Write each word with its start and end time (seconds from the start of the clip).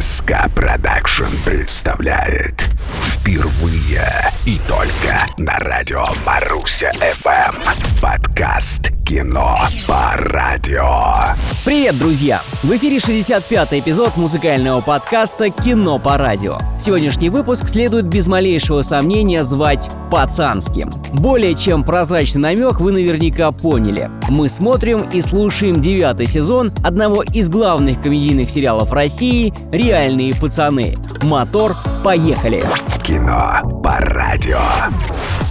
SK 0.00 0.48
Production 0.54 1.24
представляет 1.44 2.70
Впервые 3.00 4.06
и 4.46 4.58
только 4.68 5.26
на 5.38 5.58
радио 5.58 6.04
Маруся 6.24 6.92
FM 6.92 8.00
Подкаст 8.00 8.91
«Кино 9.12 9.58
по 9.86 10.14
радио» 10.16 11.12
Привет, 11.66 11.98
друзья! 11.98 12.40
В 12.62 12.74
эфире 12.76 12.96
65-й 12.96 13.80
эпизод 13.80 14.16
музыкального 14.16 14.80
подкаста 14.80 15.50
«Кино 15.50 15.98
по 15.98 16.16
радио». 16.16 16.56
Сегодняшний 16.80 17.28
выпуск 17.28 17.68
следует 17.68 18.06
без 18.06 18.26
малейшего 18.26 18.80
сомнения 18.80 19.44
звать 19.44 19.90
«Пацанским». 20.10 20.88
Более 21.12 21.54
чем 21.54 21.84
прозрачный 21.84 22.40
намек 22.40 22.80
вы 22.80 22.92
наверняка 22.92 23.52
поняли. 23.52 24.10
Мы 24.30 24.48
смотрим 24.48 25.06
и 25.10 25.20
слушаем 25.20 25.82
девятый 25.82 26.26
сезон 26.26 26.72
одного 26.82 27.22
из 27.22 27.50
главных 27.50 28.00
комедийных 28.00 28.48
сериалов 28.48 28.92
России 28.92 29.52
«Реальные 29.72 30.34
пацаны». 30.34 30.96
Мотор, 31.22 31.76
поехали! 32.02 32.64
Кино 33.02 33.60
по 33.84 33.98
радио 33.98 34.58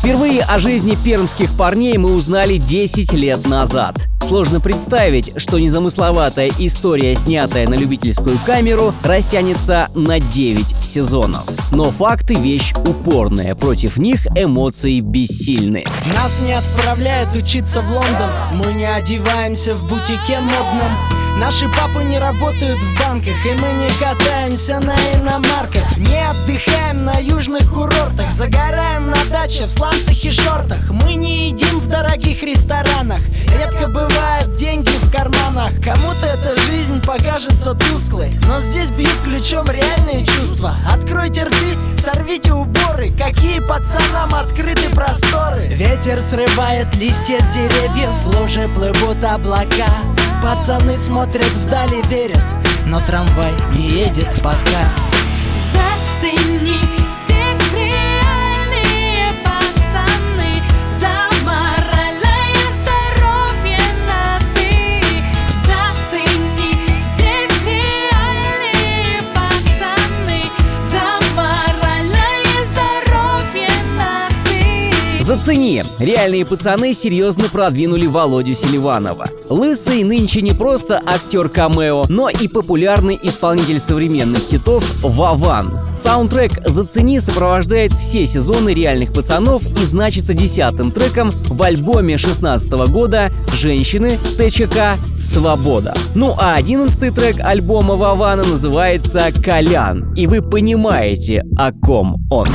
Впервые 0.00 0.40
о 0.40 0.58
жизни 0.60 0.96
пермских 1.04 1.54
парней 1.58 1.98
мы 1.98 2.14
узнали 2.14 2.56
10 2.56 3.12
лет 3.12 3.46
назад. 3.46 3.96
Сложно 4.26 4.58
представить, 4.58 5.34
что 5.36 5.58
незамысловатая 5.58 6.50
история, 6.58 7.14
снятая 7.14 7.68
на 7.68 7.74
любительскую 7.74 8.38
камеру, 8.46 8.94
растянется 9.02 9.88
на 9.94 10.18
9 10.18 10.74
сезонов. 10.82 11.44
Но 11.72 11.90
факты– 11.90 12.34
вещь 12.36 12.72
упорная, 12.76 13.54
против 13.54 13.98
них 13.98 14.26
эмоции 14.34 15.00
бессильны. 15.00 15.84
Нас 16.14 16.40
не 16.40 16.54
отправляют 16.54 17.36
учиться 17.36 17.82
в 17.82 17.90
Лондон, 17.90 18.30
мы 18.54 18.72
не 18.72 18.90
одеваемся 18.90 19.74
в 19.74 19.86
бутике 19.86 20.40
модном. 20.40 21.20
Наши 21.36 21.68
папы 21.68 22.04
не 22.04 22.18
работают 22.18 22.78
в 22.78 22.98
банках, 22.98 23.46
и 23.46 23.50
мы 23.50 23.72
не 23.72 23.88
катаемся 23.98 24.80
на 24.80 24.94
иномарках. 25.14 25.96
Не 25.96 26.22
отдыхаем 26.28 27.04
на 27.04 27.18
южных 27.18 27.72
курортах, 27.72 28.30
загораем 28.30 28.99
на 29.10 29.24
даче 29.24 29.66
в 29.66 29.68
сланцах 29.68 30.24
и 30.24 30.30
шортах. 30.30 30.90
Мы 30.90 31.14
не 31.14 31.50
едим 31.50 31.80
в 31.80 31.88
дорогих 31.88 32.42
ресторанах, 32.42 33.20
редко 33.58 33.88
бывают 33.88 34.54
деньги 34.56 34.90
в 35.02 35.12
карманах. 35.12 35.72
Кому-то 35.82 36.26
эта 36.26 36.60
жизнь 36.62 37.00
покажется 37.04 37.74
тусклой, 37.74 38.32
но 38.46 38.60
здесь 38.60 38.90
бьют 38.90 39.16
ключом 39.24 39.66
реальные 39.66 40.24
чувства. 40.24 40.76
Откройте 40.90 41.44
рты, 41.44 41.76
сорвите 41.98 42.52
уборы, 42.52 43.10
какие 43.18 43.58
пацанам 43.60 44.34
открыты 44.34 44.88
просторы. 44.90 45.66
Ветер 45.68 46.20
срывает 46.20 46.94
листья 46.96 47.40
с 47.40 47.48
деревьев, 47.48 48.10
в 48.24 48.38
луже 48.38 48.68
плывут 48.74 49.22
облака. 49.24 49.90
Пацаны 50.42 50.96
смотрят 50.96 51.50
вдали, 51.64 52.00
верят, 52.08 52.42
но 52.86 53.00
трамвай 53.00 53.52
не 53.76 53.88
едет 53.88 54.30
пока. 54.42 55.09
Зацени! 75.40 75.82
Реальные 75.98 76.44
пацаны 76.44 76.92
серьезно 76.92 77.44
продвинули 77.50 78.06
Володю 78.06 78.54
Селиванова. 78.54 79.26
Лысый 79.48 80.02
нынче 80.04 80.42
не 80.42 80.52
просто 80.52 81.00
актер 81.02 81.48
камео, 81.48 82.04
но 82.10 82.28
и 82.28 82.46
популярный 82.46 83.18
исполнитель 83.22 83.80
современных 83.80 84.40
хитов 84.40 84.84
Вован. 85.02 85.72
Саундтрек 85.96 86.68
«Зацени» 86.68 87.20
сопровождает 87.20 87.94
все 87.94 88.26
сезоны 88.26 88.74
«Реальных 88.74 89.14
пацанов» 89.14 89.66
и 89.66 89.84
значится 89.84 90.34
десятым 90.34 90.92
треком 90.92 91.30
в 91.30 91.62
альбоме 91.62 92.18
16 92.18 92.70
года 92.90 93.32
«Женщины 93.54 94.18
ТЧК 94.36 94.98
Свобода». 95.22 95.94
Ну 96.14 96.34
а 96.38 96.54
одиннадцатый 96.54 97.12
трек 97.12 97.36
альбома 97.42 97.96
Вована 97.96 98.44
называется 98.44 99.32
«Колян». 99.42 100.12
И 100.14 100.26
вы 100.26 100.42
понимаете, 100.42 101.44
о 101.56 101.72
ком 101.72 102.26
он. 102.30 102.46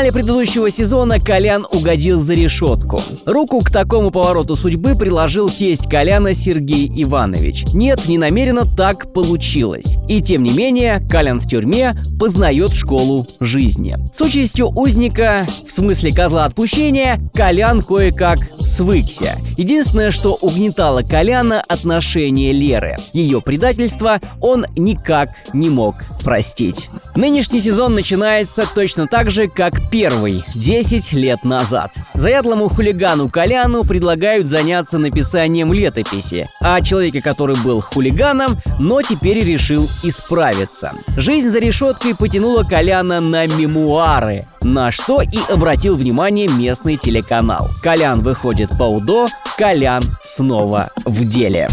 Финале 0.00 0.12
предыдущего 0.12 0.70
сезона 0.70 1.20
Колян 1.20 1.66
угодил 1.70 2.20
за 2.20 2.32
решетку. 2.32 3.02
Руку 3.26 3.60
к 3.60 3.70
такому 3.70 4.10
повороту 4.10 4.54
судьбы 4.54 4.94
приложил 4.94 5.50
тесть 5.50 5.90
Коляна 5.90 6.32
Сергей 6.32 6.90
Иванович. 7.02 7.64
Нет, 7.74 8.08
не 8.08 8.16
намеренно 8.16 8.64
так 8.64 9.12
получилось. 9.12 9.98
И 10.08 10.22
тем 10.22 10.42
не 10.42 10.52
менее, 10.52 11.06
Колян 11.10 11.38
в 11.38 11.46
тюрьме 11.46 11.94
познает 12.18 12.72
школу 12.72 13.26
жизни. 13.40 13.94
С 14.10 14.22
участью 14.22 14.70
узника, 14.70 15.46
в 15.66 15.70
смысле 15.70 16.14
козла 16.14 16.46
отпущения, 16.46 17.20
Колян 17.34 17.82
кое-как 17.82 18.38
свыкся. 18.58 19.36
Единственное, 19.60 20.10
что 20.10 20.38
угнетало 20.40 21.02
Коляна– 21.02 21.62
отношение 21.68 22.50
Леры. 22.50 22.96
Ее 23.12 23.42
предательство 23.42 24.18
он 24.40 24.64
никак 24.74 25.28
не 25.52 25.68
мог 25.68 25.96
простить. 26.24 26.88
Нынешний 27.14 27.60
сезон 27.60 27.94
начинается 27.94 28.64
точно 28.74 29.06
так 29.06 29.30
же, 29.30 29.48
как 29.48 29.90
первый, 29.90 30.42
10 30.54 31.12
лет 31.12 31.44
назад. 31.44 31.92
Заядлому 32.14 32.70
хулигану 32.70 33.28
Коляну 33.28 33.84
предлагают 33.84 34.46
заняться 34.46 34.96
написанием 34.96 35.74
летописи, 35.74 36.48
о 36.60 36.80
человеке, 36.80 37.20
который 37.20 37.56
был 37.62 37.82
хулиганом, 37.82 38.56
но 38.78 39.02
теперь 39.02 39.44
решил 39.44 39.86
исправиться. 40.02 40.92
Жизнь 41.18 41.50
за 41.50 41.58
решеткой 41.58 42.14
потянула 42.14 42.62
Коляна 42.62 43.20
на 43.20 43.46
мемуары, 43.46 44.46
на 44.62 44.90
что 44.90 45.20
и 45.20 45.38
обратил 45.52 45.96
внимание 45.96 46.48
местный 46.48 46.96
телеканал. 46.96 47.68
Колян 47.82 48.20
выходит 48.20 48.70
по 48.78 48.84
УДО, 48.84 49.28
Колян 49.56 50.02
снова 50.22 50.90
в 51.04 51.24
деле. 51.24 51.68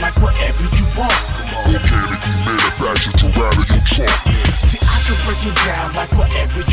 Like 0.00 0.18
whatever 0.20 0.70
you. 0.72 0.82
Organic, 1.66 2.22
you 2.26 2.36
manufactured 2.44 3.16
to 3.18 3.26
rattle 3.38 3.64
your 3.64 3.82
trunk. 3.86 4.10
See, 4.52 4.78
I 4.82 4.98
can 5.06 5.16
break 5.24 5.42
it 5.46 5.56
down 5.64 5.92
like 5.94 6.12
whatever 6.12 6.60
you 6.60 6.71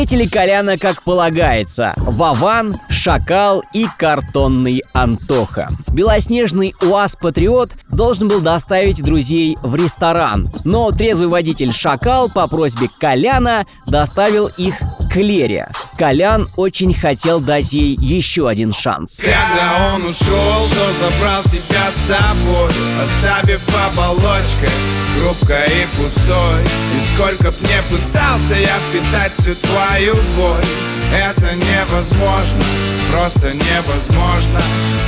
Встретили 0.00 0.26
Коляна 0.26 0.78
как 0.78 1.02
полагается. 1.02 1.92
Вован, 1.98 2.80
Шакал 2.88 3.62
и 3.74 3.86
картонный 3.98 4.82
Антоха. 4.94 5.68
Белоснежный 5.88 6.74
УАЗ-патриот 6.80 7.72
должен 7.90 8.26
был 8.28 8.40
доставить 8.40 9.04
друзей 9.04 9.58
в 9.62 9.74
ресторан. 9.74 10.50
Но 10.64 10.90
трезвый 10.90 11.28
водитель 11.28 11.70
Шакал 11.70 12.30
по 12.30 12.46
просьбе 12.48 12.88
Коляна 12.98 13.66
доставил 13.86 14.46
их 14.46 14.76
к. 15.10 15.72
Колян 15.98 16.48
очень 16.56 16.94
хотел 16.94 17.40
дать 17.40 17.72
ей 17.72 17.96
еще 18.00 18.48
один 18.48 18.72
шанс. 18.72 19.18
Когда 19.18 19.92
он 19.92 20.02
ушел, 20.02 20.68
то 20.70 20.92
забрал 20.98 21.42
тебя 21.44 21.90
с 21.90 22.06
собой 22.06 22.70
Оставив 23.02 23.60
оболочкой 23.86 24.70
хрупкой 25.16 25.66
и 25.66 25.86
пустой 25.96 26.62
И 26.62 27.14
сколько 27.14 27.50
б 27.50 27.56
не 27.60 27.82
пытался 27.90 28.54
я 28.54 28.78
впитать 28.88 29.32
всю 29.36 29.54
твою 29.56 30.14
боль 30.36 30.64
Это 31.12 31.54
невозможно, 31.54 32.62
просто 33.10 33.52
невозможно 33.52 34.60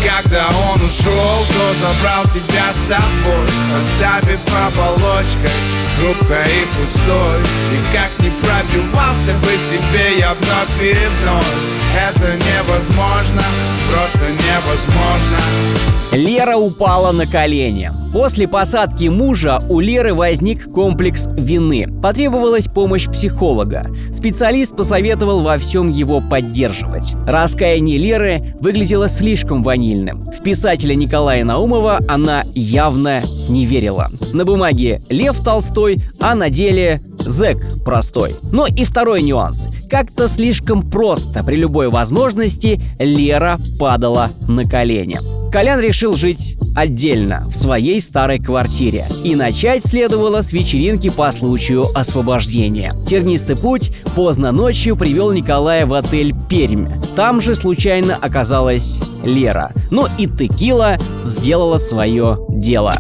Когда 0.03 0.47
он 0.73 0.83
ушел, 0.83 1.47
то 1.49 1.75
забрал 1.79 2.25
тебя 2.25 2.73
с 2.73 2.89
собой 2.89 3.47
Оставив 3.77 4.41
оболочкой 4.49 5.51
хрупкой 5.97 6.45
и 6.45 6.67
пустой 6.75 7.41
И 7.73 7.95
как 7.95 8.11
не 8.19 8.31
пробивался 8.31 9.33
бы 9.35 9.53
тебе 9.71 10.19
я 10.19 10.35
вновь 10.35 10.83
и 10.83 10.97
вновь 11.23 11.47
Это 11.95 12.37
невозможно, 12.37 13.43
просто 13.89 14.25
невозможно 14.31 15.39
Лера 16.13 16.59
упала 16.59 17.11
на 17.13 17.27
колени. 17.27 17.91
После 18.13 18.47
посадки 18.47 19.05
мужа 19.05 19.63
у 19.71 19.81
Леры 19.81 20.13
возник 20.13 20.71
комплекс 20.71 21.27
вины. 21.33 21.89
Потребовалась 22.03 22.67
помощь 22.67 23.09
психолога. 23.09 23.91
Специалист 24.13 24.77
посоветовал 24.77 25.41
во 25.41 25.57
всем 25.57 25.91
его 25.93 26.21
поддерживать. 26.21 27.15
Раскаяние 27.27 27.99
Леры 27.99 28.55
выглядело 28.61 29.09
слишком 29.09 29.63
ванильным. 29.63 30.25
В 30.31 30.43
писателя 30.43 30.95
Николая 30.95 31.45
Наумова 31.45 32.01
она 32.09 32.43
явно 32.55 33.23
не 33.49 33.67
верила. 33.67 34.11
На 34.33 34.45
бумаге 34.45 35.03
Лев 35.09 35.43
Толстой, 35.43 36.03
а 36.21 36.35
на 36.35 36.51
деле 36.51 37.03
зэк 37.19 37.85
простой. 37.85 38.35
Но 38.53 38.67
и 38.67 38.85
второй 38.85 39.23
нюанс. 39.23 39.69
Как-то 39.91 40.27
слишком 40.27 40.83
просто 40.83 41.45
при 41.45 41.57
любой 41.57 41.91
возможности 41.91 42.81
Лера 42.99 43.59
падала 43.79 44.31
на 44.49 44.65
колени. 44.65 45.17
Колян 45.53 45.81
решил 45.81 46.15
жить 46.15 46.57
отдельно, 46.75 47.47
в 47.49 47.55
своей 47.55 48.01
старой 48.01 48.39
квартире. 48.39 49.05
И 49.25 49.35
начать 49.35 49.85
следовало 49.85 50.43
с 50.43 50.53
вечеринки 50.53 51.11
по 51.11 51.31
случаю 51.33 51.85
освобождения. 51.95 52.93
Тернистый 53.07 53.57
путь 53.57 53.91
поздно 54.15 54.53
ночью 54.53 54.97
привел 54.97 55.33
Николая 55.33 55.87
в 55.87 55.95
отель 55.95 56.35
«Пермь». 56.49 56.89
Там 57.17 57.41
же 57.41 57.55
случайно 57.55 58.17
оказалась 58.21 58.99
Лера. 59.25 59.73
Но 59.91 60.09
и 60.19 60.27
текила 60.27 60.99
сделала 61.25 61.79
свое 61.79 62.39
дело. 62.49 62.95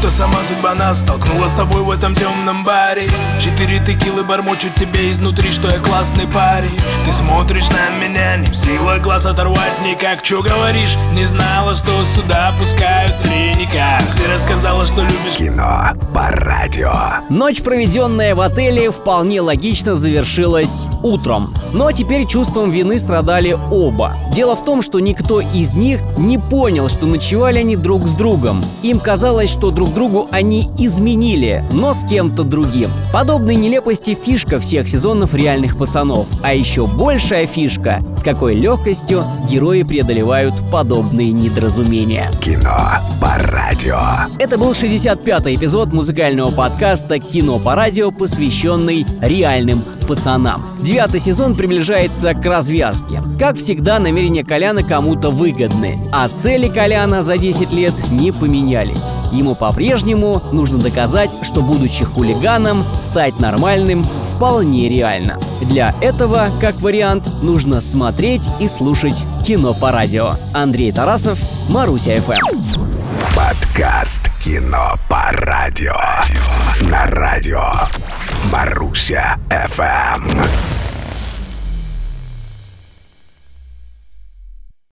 Будто 0.00 0.12
сама 0.12 0.42
судьба 0.44 0.74
нас 0.74 1.00
столкнула 1.00 1.48
с 1.48 1.52
тобой 1.52 1.82
в 1.82 1.90
этом 1.90 2.14
темном 2.14 2.64
баре 2.64 3.02
Четыре 3.38 3.80
текилы 3.80 4.24
бормочут 4.24 4.74
тебе 4.74 5.12
изнутри, 5.12 5.50
что 5.50 5.68
я 5.68 5.78
классный 5.78 6.26
парень 6.26 6.70
Ты 7.04 7.12
смотришь 7.12 7.68
на 7.68 7.90
меня, 8.02 8.36
не 8.36 8.46
в 8.46 8.56
силах 8.56 9.02
глаз 9.02 9.26
оторвать 9.26 9.78
никак 9.84 10.22
Чё 10.22 10.40
говоришь? 10.40 10.96
Не 11.12 11.26
знала, 11.26 11.74
что 11.74 12.02
сюда 12.06 12.54
пускают 12.58 13.20
три 13.20 13.54
никак 13.56 14.02
Ты 14.16 14.26
рассказала, 14.26 14.86
что 14.86 15.02
любишь 15.02 15.36
Кино 15.36 15.90
по 16.14 16.30
радио. 16.30 16.94
Ночь, 17.28 17.60
проведенная 17.60 18.34
в 18.34 18.40
отеле, 18.40 18.90
вполне 18.90 19.42
логично 19.42 19.96
завершилась 19.96 20.86
утром. 21.02 21.54
Но 21.72 21.92
теперь 21.92 22.26
чувством 22.26 22.70
вины 22.70 22.98
страдали 22.98 23.56
оба. 23.70 24.16
Дело 24.32 24.56
в 24.56 24.64
том, 24.64 24.82
что 24.82 25.00
никто 25.00 25.40
из 25.40 25.74
них 25.74 26.00
не 26.16 26.38
понял, 26.38 26.88
что 26.88 27.06
ночевали 27.06 27.58
они 27.58 27.76
друг 27.76 28.06
с 28.06 28.14
другом. 28.14 28.64
Им 28.82 29.00
казалось, 29.00 29.50
что 29.50 29.70
друг 29.70 29.94
другу 29.94 30.28
они 30.30 30.70
изменили, 30.78 31.64
но 31.72 31.94
с 31.94 32.04
кем-то 32.04 32.42
другим. 32.42 32.90
Подобной 33.12 33.54
нелепости 33.56 34.14
фишка 34.14 34.58
всех 34.58 34.88
сезонов 34.88 35.34
реальных 35.34 35.78
пацанов. 35.78 36.26
А 36.42 36.54
еще 36.54 36.86
большая 36.86 37.46
фишка, 37.46 38.00
с 38.16 38.22
какой 38.22 38.54
легкостью 38.54 39.24
герои 39.48 39.82
преодолевают 39.82 40.54
подобные 40.70 41.32
недоразумения. 41.32 42.30
Кино 42.40 42.78
по 43.20 43.38
радио. 43.46 44.00
Это 44.38 44.58
был 44.58 44.72
65-й 44.72 45.54
эпизод 45.54 45.92
музыкального 45.92 46.50
подкаста 46.50 47.18
«Кино 47.18 47.58
по 47.58 47.74
радио», 47.74 48.10
посвященный 48.10 49.06
реальным 49.20 49.82
пацанам. 50.10 50.64
Девятый 50.80 51.20
сезон 51.20 51.54
приближается 51.54 52.34
к 52.34 52.44
развязке. 52.44 53.22
Как 53.38 53.56
всегда, 53.56 54.00
намерения 54.00 54.44
Коляна 54.44 54.82
кому-то 54.82 55.30
выгодны, 55.30 56.00
а 56.12 56.28
цели 56.28 56.66
Коляна 56.66 57.22
за 57.22 57.38
10 57.38 57.72
лет 57.72 57.94
не 58.10 58.32
поменялись. 58.32 59.04
Ему 59.30 59.54
по-прежнему 59.54 60.42
нужно 60.50 60.78
доказать, 60.78 61.30
что, 61.42 61.62
будучи 61.62 62.04
хулиганом, 62.04 62.84
стать 63.04 63.38
нормальным 63.38 64.04
вполне 64.34 64.88
реально. 64.88 65.40
Для 65.62 65.94
этого, 66.00 66.48
как 66.60 66.80
вариант, 66.80 67.28
нужно 67.40 67.80
смотреть 67.80 68.48
и 68.58 68.66
слушать 68.66 69.22
кино 69.46 69.74
по 69.74 69.92
радио. 69.92 70.32
Андрей 70.52 70.90
Тарасов, 70.90 71.38
Маруся 71.68 72.20
ФМ. 72.20 72.88
Подкаст 73.36 74.28
«Кино 74.42 74.94
по 75.08 75.30
радио». 75.30 75.94
На 76.80 77.06
радио. 77.06 77.70
Маруся 78.50 79.38
FM. 79.48 80.79